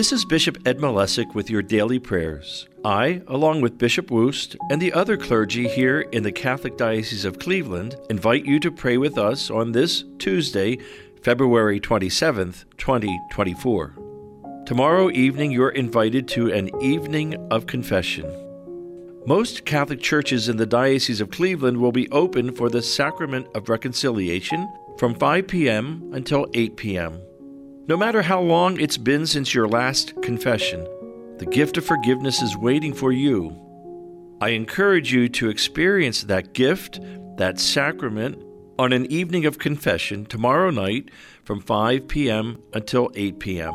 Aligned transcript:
This 0.00 0.12
is 0.12 0.24
Bishop 0.24 0.56
Ed 0.64 0.78
Malesic 0.78 1.34
with 1.34 1.50
your 1.50 1.60
daily 1.60 1.98
prayers. 1.98 2.66
I, 2.86 3.20
along 3.26 3.60
with 3.60 3.76
Bishop 3.76 4.10
Woost 4.10 4.56
and 4.70 4.80
the 4.80 4.94
other 4.94 5.18
clergy 5.18 5.68
here 5.68 6.00
in 6.00 6.22
the 6.22 6.32
Catholic 6.32 6.78
Diocese 6.78 7.26
of 7.26 7.38
Cleveland, 7.38 7.96
invite 8.08 8.46
you 8.46 8.58
to 8.60 8.72
pray 8.72 8.96
with 8.96 9.18
us 9.18 9.50
on 9.50 9.72
this 9.72 10.04
Tuesday, 10.18 10.78
February 11.20 11.78
27th, 11.80 12.64
2024. 12.78 13.94
Tomorrow 14.64 15.10
evening, 15.10 15.50
you're 15.50 15.68
invited 15.68 16.26
to 16.28 16.50
an 16.50 16.70
evening 16.82 17.34
of 17.50 17.66
confession. 17.66 18.24
Most 19.26 19.66
Catholic 19.66 20.00
churches 20.00 20.48
in 20.48 20.56
the 20.56 20.64
Diocese 20.64 21.20
of 21.20 21.30
Cleveland 21.30 21.76
will 21.76 21.92
be 21.92 22.08
open 22.08 22.52
for 22.52 22.70
the 22.70 22.80
Sacrament 22.80 23.48
of 23.54 23.68
Reconciliation 23.68 24.66
from 24.96 25.14
5 25.14 25.46
p.m. 25.46 26.10
until 26.14 26.46
8 26.54 26.78
p.m. 26.78 27.20
No 27.90 27.96
matter 27.96 28.22
how 28.22 28.40
long 28.40 28.78
it's 28.78 28.96
been 28.96 29.26
since 29.26 29.52
your 29.52 29.66
last 29.66 30.14
confession, 30.22 30.86
the 31.38 31.46
gift 31.50 31.76
of 31.76 31.84
forgiveness 31.84 32.40
is 32.40 32.56
waiting 32.56 32.94
for 32.94 33.10
you. 33.10 33.50
I 34.40 34.50
encourage 34.50 35.12
you 35.12 35.28
to 35.30 35.48
experience 35.48 36.22
that 36.22 36.52
gift, 36.52 37.00
that 37.36 37.58
sacrament, 37.58 38.40
on 38.78 38.92
an 38.92 39.10
evening 39.10 39.44
of 39.44 39.58
confession 39.58 40.24
tomorrow 40.24 40.70
night 40.70 41.10
from 41.42 41.60
5 41.60 42.06
p.m. 42.06 42.62
until 42.74 43.10
8 43.16 43.40
p.m. 43.40 43.74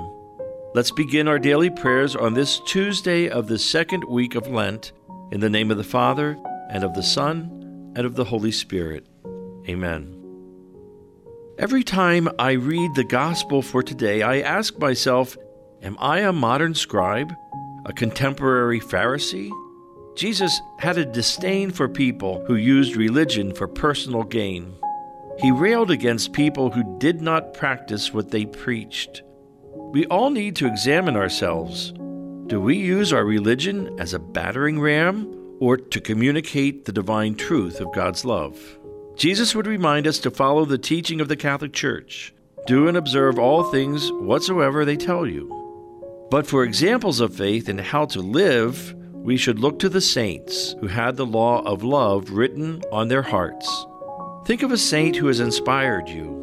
Let's 0.74 0.92
begin 0.92 1.28
our 1.28 1.38
daily 1.38 1.70
prayers 1.70 2.16
on 2.16 2.36
this 2.36 2.62
Tuesday 2.66 3.28
of 3.28 3.50
the 3.50 3.60
second 3.60 4.06
week 4.06 4.36
of 4.36 4.48
Lent 4.48 4.94
in 5.34 5.42
the 5.42 5.50
name 5.50 5.72
of 5.72 5.76
the 5.78 5.84
Father, 5.84 6.38
and 6.70 6.86
of 6.86 6.94
the 6.94 7.04
Son, 7.04 7.92
and 7.98 8.06
of 8.06 8.16
the 8.16 8.24
Holy 8.24 8.54
Spirit. 8.54 9.08
Amen. 9.68 10.25
Every 11.58 11.86
time 11.86 12.28
I 12.38 12.52
read 12.52 12.96
the 12.96 13.06
gospel 13.06 13.62
for 13.62 13.82
today, 13.82 14.22
I 14.22 14.42
ask 14.42 14.78
myself, 14.78 15.38
Am 15.82 15.96
I 16.00 16.20
a 16.20 16.34
modern 16.34 16.76
scribe? 16.76 17.34
A 17.86 17.94
contemporary 17.94 18.82
Pharisee? 18.82 19.50
Jesus 20.18 20.60
had 20.80 20.98
a 20.98 21.06
disdain 21.06 21.72
for 21.72 21.88
people 21.88 22.44
who 22.46 22.56
used 22.56 22.98
religion 22.98 23.54
for 23.54 23.70
personal 23.70 24.24
gain. 24.24 24.76
He 25.40 25.50
railed 25.50 25.92
against 25.92 26.34
people 26.34 26.72
who 26.72 26.98
did 27.00 27.22
not 27.22 27.54
practice 27.54 28.14
what 28.14 28.32
they 28.32 28.46
preached. 28.46 29.24
We 29.94 30.06
all 30.08 30.32
need 30.32 30.58
to 30.58 30.68
examine 30.68 31.16
ourselves. 31.16 31.94
Do 32.48 32.60
we 32.60 32.76
use 32.76 33.14
our 33.14 33.24
religion 33.24 33.98
as 33.98 34.14
a 34.14 34.20
battering 34.20 34.82
ram 34.82 35.58
or 35.62 35.78
to 35.78 36.02
communicate 36.02 36.84
the 36.84 36.92
divine 36.92 37.36
truth 37.36 37.80
of 37.80 37.94
God's 37.94 38.26
love? 38.26 38.60
Jesus 39.16 39.56
would 39.56 39.68
remind 39.68 40.08
us 40.08 40.20
to 40.20 40.32
follow 40.32 40.66
the 40.66 40.78
teaching 40.78 41.22
of 41.22 41.30
the 41.30 41.38
Catholic 41.38 41.72
Church. 41.72 42.34
Do 42.68 42.88
and 42.88 42.98
observe 42.98 43.40
all 43.40 43.64
things 43.64 44.12
whatsoever 44.12 44.84
they 44.84 44.98
tell 44.98 45.26
you. 45.26 45.52
But 46.30 46.46
for 46.46 46.64
examples 46.64 47.22
of 47.22 47.36
faith 47.36 47.70
and 47.70 47.80
how 47.80 48.06
to 48.08 48.20
live, 48.20 48.94
we 49.14 49.38
should 49.38 49.60
look 49.60 49.80
to 49.80 49.90
the 49.90 50.02
saints 50.02 50.76
who 50.80 50.88
had 50.88 51.16
the 51.16 51.26
law 51.26 51.62
of 51.64 51.84
love 51.84 52.32
written 52.32 52.82
on 52.92 53.08
their 53.08 53.22
hearts. 53.22 53.86
Think 54.46 54.64
of 54.64 54.72
a 54.72 54.78
saint 54.78 55.16
who 55.16 55.28
has 55.28 55.40
inspired 55.40 56.10
you. 56.10 56.36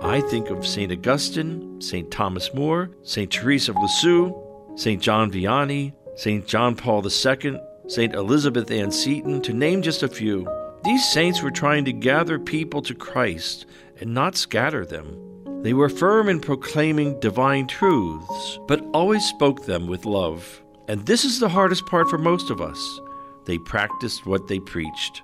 I 0.00 0.20
think 0.20 0.50
of 0.50 0.66
St. 0.66 0.92
Augustine, 0.92 1.80
St. 1.80 2.10
Thomas 2.10 2.54
More, 2.54 2.90
St. 3.02 3.34
Therese 3.34 3.68
of 3.68 3.76
Lisieux, 3.76 4.32
St. 4.76 5.02
John 5.02 5.32
Vianney, 5.32 5.92
St. 6.14 6.46
John 6.46 6.76
Paul 6.76 7.04
II, 7.04 7.58
St. 7.88 8.14
Elizabeth 8.14 8.70
Ann 8.70 8.92
Seton, 8.92 9.42
to 9.42 9.52
name 9.52 9.82
just 9.82 10.02
a 10.02 10.08
few. 10.08 10.46
These 10.86 11.04
saints 11.04 11.42
were 11.42 11.50
trying 11.50 11.84
to 11.86 11.92
gather 11.92 12.38
people 12.38 12.80
to 12.82 12.94
Christ 12.94 13.66
and 13.98 14.14
not 14.14 14.36
scatter 14.36 14.86
them. 14.86 15.18
They 15.64 15.72
were 15.72 15.88
firm 15.88 16.28
in 16.28 16.38
proclaiming 16.38 17.18
divine 17.18 17.66
truths, 17.66 18.60
but 18.68 18.86
always 18.94 19.24
spoke 19.24 19.66
them 19.66 19.88
with 19.88 20.04
love. 20.04 20.62
And 20.86 21.04
this 21.04 21.24
is 21.24 21.40
the 21.40 21.48
hardest 21.48 21.86
part 21.86 22.08
for 22.08 22.18
most 22.18 22.50
of 22.50 22.60
us. 22.60 23.00
They 23.46 23.58
practiced 23.58 24.26
what 24.26 24.46
they 24.46 24.60
preached. 24.60 25.22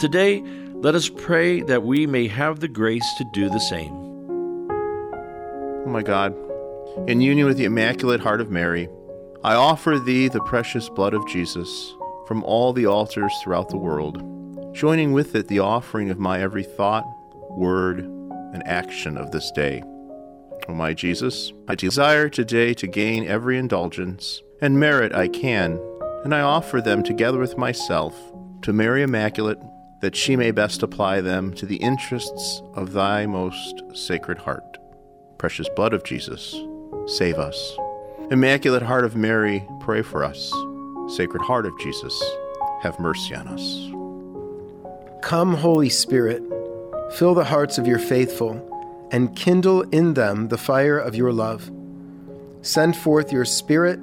Today, 0.00 0.40
let 0.76 0.94
us 0.94 1.10
pray 1.10 1.60
that 1.60 1.82
we 1.82 2.06
may 2.06 2.26
have 2.26 2.60
the 2.60 2.68
grace 2.68 3.06
to 3.18 3.26
do 3.34 3.50
the 3.50 3.60
same. 3.60 3.92
Oh 5.84 5.90
my 5.90 6.02
God, 6.02 6.34
in 7.06 7.20
union 7.20 7.46
with 7.46 7.58
the 7.58 7.66
Immaculate 7.66 8.22
Heart 8.22 8.40
of 8.40 8.50
Mary, 8.50 8.88
I 9.42 9.54
offer 9.54 9.98
thee 9.98 10.28
the 10.28 10.40
precious 10.44 10.88
blood 10.88 11.12
of 11.12 11.28
Jesus 11.28 11.94
from 12.26 12.42
all 12.42 12.72
the 12.72 12.86
altars 12.86 13.34
throughout 13.42 13.68
the 13.68 13.76
world 13.76 14.30
joining 14.74 15.12
with 15.12 15.36
it 15.36 15.46
the 15.46 15.60
offering 15.60 16.10
of 16.10 16.18
my 16.18 16.40
every 16.40 16.64
thought, 16.64 17.04
word, 17.50 18.00
and 18.00 18.66
action 18.66 19.16
of 19.16 19.30
this 19.30 19.50
day. 19.52 19.80
O 19.84 20.66
oh 20.68 20.74
my 20.74 20.92
Jesus, 20.92 21.52
I 21.68 21.76
desire 21.76 22.28
today 22.28 22.74
to 22.74 22.86
gain 22.88 23.26
every 23.26 23.56
indulgence 23.56 24.42
and 24.60 24.78
merit 24.78 25.14
I 25.14 25.28
can, 25.28 25.80
and 26.24 26.34
I 26.34 26.40
offer 26.40 26.80
them 26.80 27.02
together 27.02 27.38
with 27.38 27.56
myself 27.56 28.16
to 28.62 28.72
Mary 28.72 29.02
Immaculate, 29.02 29.58
that 30.00 30.16
she 30.16 30.34
may 30.34 30.50
best 30.50 30.82
apply 30.82 31.20
them 31.20 31.54
to 31.54 31.66
the 31.66 31.76
interests 31.76 32.60
of 32.74 32.92
thy 32.92 33.26
most 33.26 33.82
sacred 33.94 34.38
heart. 34.38 34.78
Precious 35.38 35.68
blood 35.76 35.94
of 35.94 36.02
Jesus, 36.02 36.56
save 37.06 37.38
us. 37.38 37.76
Immaculate 38.30 38.82
Heart 38.82 39.04
of 39.04 39.14
Mary, 39.14 39.66
pray 39.80 40.02
for 40.02 40.24
us. 40.24 40.52
Sacred 41.14 41.42
Heart 41.42 41.66
of 41.66 41.78
Jesus, 41.78 42.20
have 42.82 42.98
mercy 42.98 43.34
on 43.34 43.46
us. 43.48 44.03
Come, 45.24 45.54
Holy 45.54 45.88
Spirit, 45.88 46.42
fill 47.14 47.32
the 47.32 47.44
hearts 47.44 47.78
of 47.78 47.86
your 47.86 47.98
faithful, 47.98 49.08
and 49.10 49.34
kindle 49.34 49.80
in 49.84 50.12
them 50.12 50.48
the 50.48 50.58
fire 50.58 50.98
of 50.98 51.14
your 51.14 51.32
love. 51.32 51.72
Send 52.60 52.94
forth 52.94 53.32
your 53.32 53.46
Spirit, 53.46 53.98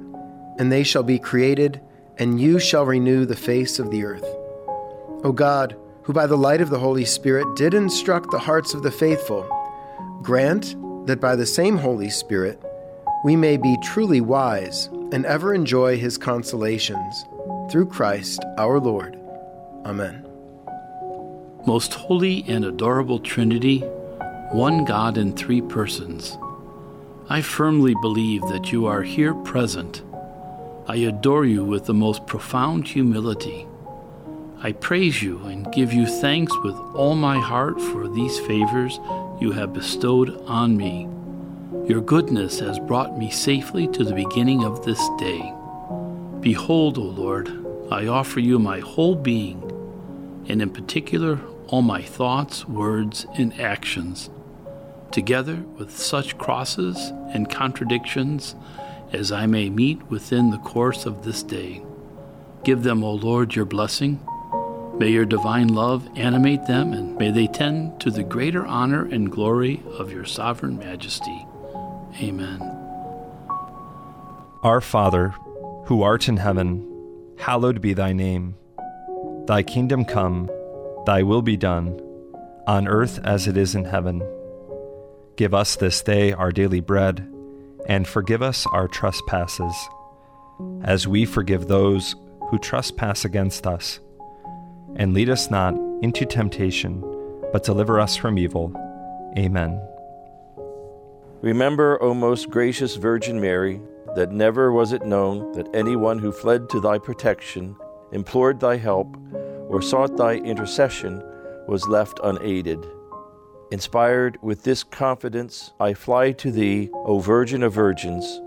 and 0.58 0.72
they 0.72 0.82
shall 0.82 1.04
be 1.04 1.20
created, 1.20 1.80
and 2.18 2.40
you 2.40 2.58
shall 2.58 2.84
renew 2.84 3.24
the 3.24 3.36
face 3.36 3.78
of 3.78 3.92
the 3.92 4.02
earth. 4.02 4.24
O 5.22 5.30
God, 5.32 5.76
who 6.02 6.12
by 6.12 6.26
the 6.26 6.36
light 6.36 6.60
of 6.60 6.70
the 6.70 6.80
Holy 6.80 7.04
Spirit 7.04 7.54
did 7.54 7.72
instruct 7.72 8.32
the 8.32 8.40
hearts 8.40 8.74
of 8.74 8.82
the 8.82 8.90
faithful, 8.90 9.46
grant 10.22 10.74
that 11.06 11.20
by 11.20 11.36
the 11.36 11.46
same 11.46 11.76
Holy 11.76 12.10
Spirit 12.10 12.60
we 13.24 13.36
may 13.36 13.56
be 13.56 13.76
truly 13.80 14.20
wise 14.20 14.86
and 15.12 15.24
ever 15.24 15.54
enjoy 15.54 15.96
his 15.96 16.18
consolations. 16.18 17.24
Through 17.70 17.86
Christ 17.86 18.44
our 18.58 18.80
Lord. 18.80 19.16
Amen. 19.84 20.31
Most 21.64 21.94
holy 21.94 22.44
and 22.48 22.64
adorable 22.64 23.20
Trinity, 23.20 23.78
one 24.50 24.84
God 24.84 25.16
in 25.16 25.32
three 25.32 25.60
persons. 25.60 26.36
I 27.28 27.40
firmly 27.40 27.94
believe 28.02 28.42
that 28.48 28.72
you 28.72 28.86
are 28.86 29.02
here 29.02 29.32
present. 29.32 30.02
I 30.88 30.96
adore 30.96 31.44
you 31.44 31.64
with 31.64 31.86
the 31.86 31.94
most 31.94 32.26
profound 32.26 32.88
humility. 32.88 33.68
I 34.60 34.72
praise 34.72 35.22
you 35.22 35.38
and 35.44 35.72
give 35.72 35.92
you 35.92 36.04
thanks 36.04 36.52
with 36.64 36.74
all 36.96 37.14
my 37.14 37.38
heart 37.38 37.80
for 37.80 38.08
these 38.08 38.40
favors 38.40 38.98
you 39.40 39.52
have 39.52 39.72
bestowed 39.72 40.36
on 40.46 40.76
me. 40.76 41.08
Your 41.88 42.00
goodness 42.00 42.58
has 42.58 42.80
brought 42.80 43.16
me 43.16 43.30
safely 43.30 43.86
to 43.86 44.02
the 44.02 44.14
beginning 44.14 44.64
of 44.64 44.84
this 44.84 45.00
day. 45.16 45.52
Behold, 46.40 46.98
O 46.98 47.02
Lord, 47.02 47.50
I 47.92 48.08
offer 48.08 48.40
you 48.40 48.58
my 48.58 48.80
whole 48.80 49.14
being, 49.14 49.62
and 50.48 50.60
in 50.60 50.70
particular 50.70 51.38
all 51.72 51.80
my 51.80 52.02
thoughts, 52.02 52.68
words, 52.68 53.26
and 53.38 53.58
actions, 53.58 54.28
together 55.10 55.56
with 55.78 55.96
such 55.96 56.36
crosses 56.36 56.98
and 57.32 57.48
contradictions 57.48 58.54
as 59.10 59.32
I 59.32 59.46
may 59.46 59.70
meet 59.70 60.02
within 60.10 60.50
the 60.50 60.58
course 60.58 61.06
of 61.06 61.24
this 61.24 61.42
day. 61.42 61.82
Give 62.62 62.82
them, 62.82 63.02
O 63.02 63.14
Lord, 63.14 63.54
your 63.54 63.64
blessing. 63.64 64.20
May 64.98 65.08
your 65.08 65.24
divine 65.24 65.68
love 65.68 66.06
animate 66.14 66.66
them, 66.66 66.92
and 66.92 67.16
may 67.16 67.30
they 67.30 67.46
tend 67.46 67.98
to 68.02 68.10
the 68.10 68.22
greater 68.22 68.66
honor 68.66 69.06
and 69.06 69.32
glory 69.32 69.82
of 69.98 70.12
your 70.12 70.26
sovereign 70.26 70.78
majesty. 70.78 71.46
Amen. 72.20 72.60
Our 74.62 74.82
Father, 74.82 75.30
who 75.86 76.02
art 76.02 76.28
in 76.28 76.36
heaven, 76.36 76.86
hallowed 77.38 77.80
be 77.80 77.94
thy 77.94 78.12
name. 78.12 78.56
Thy 79.46 79.62
kingdom 79.62 80.04
come 80.04 80.50
Thy 81.04 81.22
will 81.22 81.42
be 81.42 81.56
done, 81.56 82.00
on 82.66 82.86
earth 82.86 83.18
as 83.24 83.48
it 83.48 83.56
is 83.56 83.74
in 83.74 83.84
heaven. 83.84 84.22
Give 85.36 85.52
us 85.52 85.76
this 85.76 86.02
day 86.02 86.32
our 86.32 86.52
daily 86.52 86.80
bread, 86.80 87.28
and 87.86 88.06
forgive 88.06 88.42
us 88.42 88.66
our 88.72 88.86
trespasses, 88.86 89.74
as 90.84 91.08
we 91.08 91.24
forgive 91.24 91.66
those 91.66 92.14
who 92.50 92.58
trespass 92.58 93.24
against 93.24 93.66
us. 93.66 93.98
And 94.94 95.14
lead 95.14 95.28
us 95.28 95.50
not 95.50 95.74
into 96.02 96.26
temptation, 96.26 97.00
but 97.52 97.64
deliver 97.64 97.98
us 97.98 98.14
from 98.14 98.38
evil. 98.38 98.72
Amen. 99.36 99.80
Remember, 101.40 102.00
O 102.00 102.14
most 102.14 102.50
gracious 102.50 102.94
Virgin 102.94 103.40
Mary, 103.40 103.80
that 104.14 104.30
never 104.30 104.70
was 104.70 104.92
it 104.92 105.04
known 105.04 105.50
that 105.52 105.74
anyone 105.74 106.18
who 106.18 106.30
fled 106.30 106.68
to 106.68 106.80
thy 106.80 106.98
protection, 106.98 107.74
implored 108.12 108.60
thy 108.60 108.76
help, 108.76 109.16
or 109.72 109.82
sought 109.82 110.16
thy 110.16 110.34
intercession 110.34 111.22
was 111.66 111.88
left 111.88 112.20
unaided. 112.22 112.84
Inspired 113.70 114.38
with 114.42 114.64
this 114.64 114.84
confidence, 114.84 115.72
I 115.80 115.94
fly 115.94 116.32
to 116.32 116.50
thee, 116.50 116.90
O 116.92 117.20
Virgin 117.20 117.62
of 117.62 117.72
Virgins, 117.72 118.40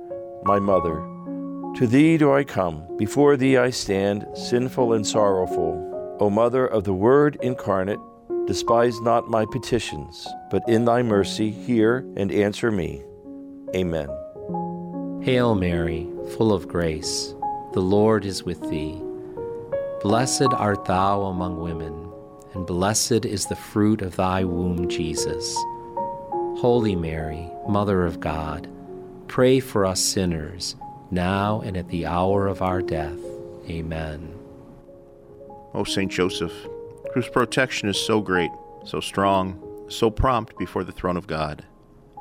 my 0.43 0.59
mother. 0.59 0.97
To 1.77 1.87
thee 1.87 2.17
do 2.17 2.31
I 2.31 2.43
come, 2.43 2.85
before 2.95 3.35
thee 3.35 3.57
I 3.57 3.71
stand, 3.71 4.25
sinful 4.35 4.93
and 4.93 5.05
sorrowful. 5.05 6.17
O 6.19 6.29
Mother 6.29 6.67
of 6.67 6.83
the 6.83 6.93
Word 6.93 7.37
incarnate, 7.41 7.99
despise 8.45 9.01
not 9.01 9.27
my 9.27 9.45
petitions, 9.51 10.27
but 10.51 10.61
in 10.69 10.85
thy 10.85 11.01
mercy 11.01 11.49
hear 11.49 12.05
and 12.15 12.31
answer 12.31 12.71
me. 12.71 13.03
Amen. 13.75 14.07
Hail 15.23 15.55
Mary, 15.55 16.07
full 16.37 16.53
of 16.53 16.67
grace, 16.67 17.33
the 17.73 17.81
Lord 17.81 18.25
is 18.25 18.43
with 18.43 18.61
thee. 18.69 19.01
Blessed 20.01 20.53
art 20.53 20.85
thou 20.85 21.23
among 21.23 21.59
women, 21.59 22.11
and 22.53 22.65
blessed 22.65 23.25
is 23.25 23.45
the 23.45 23.55
fruit 23.55 24.01
of 24.01 24.15
thy 24.15 24.43
womb, 24.43 24.87
Jesus. 24.87 25.55
Holy 26.59 26.95
Mary, 26.95 27.49
Mother 27.67 28.05
of 28.05 28.19
God, 28.19 28.69
pray 29.27 29.59
for 29.59 29.85
us 29.85 29.99
sinners, 29.99 30.75
now 31.11 31.61
and 31.61 31.75
at 31.75 31.89
the 31.89 32.05
hour 32.05 32.47
of 32.47 32.61
our 32.61 32.81
death. 32.81 33.19
Amen. 33.67 34.33
O 35.73 35.83
Saint 35.83 36.11
Joseph, 36.11 36.53
whose 37.13 37.27
protection 37.29 37.89
is 37.89 37.99
so 37.99 38.21
great, 38.21 38.51
so 38.83 38.99
strong, 38.99 39.59
so 39.89 40.09
prompt 40.09 40.57
before 40.57 40.83
the 40.83 40.91
throne 40.91 41.17
of 41.17 41.27
God, 41.27 41.65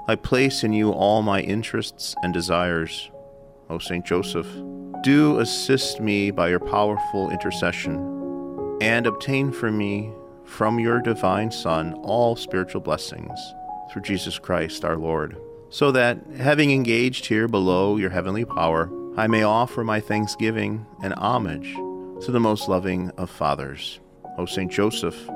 I 0.09 0.17
place 0.17 0.65
in 0.65 0.73
you 0.73 0.91
all 0.91 1.23
my 1.23 1.41
interests 1.41 2.15
and 2.23 2.33
desires. 2.33 3.11
O 3.71 3.79
Saint 3.79 4.05
Joseph, 4.05 4.49
do 5.05 5.39
assist 5.39 6.01
me 6.01 6.31
by 6.31 6.49
your 6.49 6.59
powerful 6.59 7.29
intercession, 7.29 7.99
and 8.81 9.07
obtain 9.07 9.53
for 9.53 9.71
me 9.71 10.11
from 10.45 10.79
your 10.81 10.99
divine 10.99 11.51
Son 11.51 11.93
all 12.03 12.35
spiritual 12.35 12.81
blessings 12.81 13.39
through 13.93 14.01
Jesus 14.01 14.39
Christ 14.39 14.83
our 14.83 14.97
Lord, 14.97 15.37
so 15.69 15.93
that, 15.93 16.19
having 16.39 16.71
engaged 16.71 17.27
here 17.27 17.47
below 17.47 17.99
your 17.99 18.09
heavenly 18.09 18.47
power, 18.47 18.91
I 19.15 19.27
may 19.27 19.43
offer 19.43 19.85
my 19.85 20.01
thanksgiving 20.01 20.87
and 21.03 21.13
homage 21.15 21.75
to 22.25 22.33
the 22.33 22.41
most 22.41 22.67
loving 22.67 23.11
of 23.19 23.29
fathers. 23.29 24.01
O 24.39 24.47
Saint 24.47 24.73
Joseph, 24.73 25.29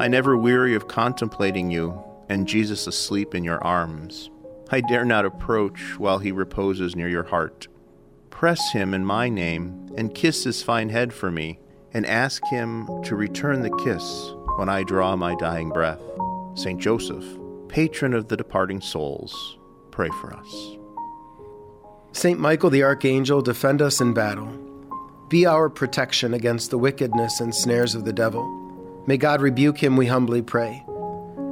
I 0.00 0.08
never 0.08 0.36
weary 0.36 0.74
of 0.74 0.88
contemplating 0.88 1.70
you 1.70 2.02
and 2.28 2.48
Jesus 2.48 2.88
asleep 2.88 3.36
in 3.36 3.44
your 3.44 3.62
arms. 3.62 4.30
I 4.72 4.80
dare 4.80 5.04
not 5.04 5.26
approach 5.26 5.96
while 5.96 6.18
he 6.18 6.32
reposes 6.32 6.96
near 6.96 7.08
your 7.08 7.24
heart. 7.24 7.68
Press 8.42 8.72
him 8.72 8.92
in 8.92 9.04
my 9.04 9.28
name 9.28 9.88
and 9.96 10.16
kiss 10.16 10.42
his 10.42 10.64
fine 10.64 10.88
head 10.88 11.12
for 11.12 11.30
me, 11.30 11.60
and 11.94 12.04
ask 12.04 12.44
him 12.46 12.88
to 13.04 13.14
return 13.14 13.62
the 13.62 13.70
kiss 13.84 14.32
when 14.56 14.68
I 14.68 14.82
draw 14.82 15.14
my 15.14 15.36
dying 15.36 15.68
breath. 15.68 16.02
Saint 16.56 16.80
Joseph, 16.80 17.24
patron 17.68 18.12
of 18.12 18.26
the 18.26 18.36
departing 18.36 18.80
souls, 18.80 19.56
pray 19.92 20.08
for 20.20 20.34
us. 20.34 20.76
Saint 22.10 22.40
Michael 22.40 22.70
the 22.70 22.82
Archangel, 22.82 23.42
defend 23.42 23.80
us 23.80 24.00
in 24.00 24.12
battle. 24.12 24.50
Be 25.28 25.46
our 25.46 25.70
protection 25.70 26.34
against 26.34 26.72
the 26.72 26.78
wickedness 26.78 27.38
and 27.38 27.54
snares 27.54 27.94
of 27.94 28.04
the 28.04 28.12
devil. 28.12 28.42
May 29.06 29.18
God 29.18 29.40
rebuke 29.40 29.80
him, 29.80 29.96
we 29.96 30.06
humbly 30.06 30.42
pray. 30.42 30.84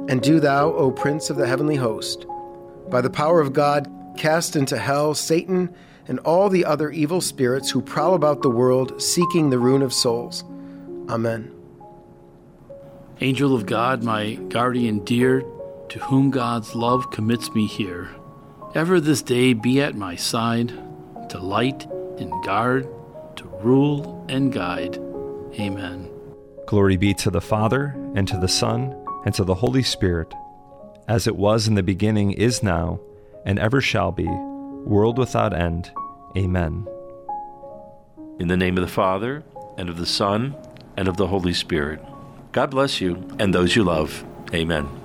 And 0.09 0.21
do 0.21 0.41
thou, 0.41 0.73
O 0.73 0.91
Prince 0.91 1.29
of 1.29 1.37
the 1.37 1.47
heavenly 1.47 1.77
host, 1.77 2.25
by 2.89 2.99
the 2.99 3.09
power 3.09 3.39
of 3.39 3.53
God, 3.53 3.89
cast 4.17 4.57
into 4.57 4.77
hell 4.77 5.13
Satan 5.13 5.73
and 6.07 6.19
all 6.19 6.49
the 6.49 6.65
other 6.65 6.89
evil 6.91 7.21
spirits 7.21 7.69
who 7.69 7.81
prowl 7.81 8.13
about 8.13 8.41
the 8.41 8.49
world 8.49 9.01
seeking 9.01 9.49
the 9.49 9.59
ruin 9.59 9.81
of 9.81 9.93
souls. 9.93 10.43
Amen. 11.09 11.53
Angel 13.19 13.55
of 13.55 13.65
God, 13.65 14.03
my 14.03 14.35
guardian 14.49 15.03
dear, 15.05 15.43
to 15.89 15.99
whom 15.99 16.31
God's 16.31 16.73
love 16.73 17.11
commits 17.11 17.53
me 17.53 17.67
here. 17.67 18.09
Ever 18.73 18.99
this 18.99 19.21
day 19.21 19.53
be 19.53 19.81
at 19.81 19.95
my 19.95 20.15
side, 20.15 20.69
to 21.29 21.37
light 21.39 21.85
and 22.17 22.31
guard, 22.43 22.87
to 23.35 23.45
rule 23.61 24.25
and 24.29 24.51
guide. 24.51 24.95
Amen. 25.59 26.09
Glory 26.65 26.97
be 26.97 27.13
to 27.15 27.29
the 27.29 27.41
Father, 27.41 27.95
and 28.15 28.27
to 28.27 28.37
the 28.37 28.47
Son, 28.47 28.95
and 29.25 29.35
to 29.35 29.43
the 29.43 29.55
Holy 29.55 29.83
Spirit, 29.83 30.33
as 31.07 31.27
it 31.27 31.35
was 31.35 31.67
in 31.67 31.75
the 31.75 31.83
beginning, 31.83 32.31
is 32.31 32.63
now, 32.63 32.99
and 33.45 33.59
ever 33.59 33.81
shall 33.81 34.11
be, 34.11 34.29
world 34.85 35.17
without 35.17 35.53
end. 35.53 35.91
Amen. 36.37 36.87
In 38.39 38.47
the 38.47 38.57
name 38.57 38.77
of 38.77 38.81
the 38.81 38.91
Father, 38.91 39.43
and 39.77 39.89
of 39.89 39.97
the 39.97 40.05
Son, 40.05 40.55
and 40.97 41.07
of 41.07 41.17
the 41.17 41.27
Holy 41.27 41.53
Spirit. 41.53 42.01
God 42.51 42.71
bless 42.71 42.99
you 42.99 43.27
and 43.39 43.53
those 43.53 43.75
you 43.75 43.83
love. 43.83 44.25
Amen. 44.53 45.00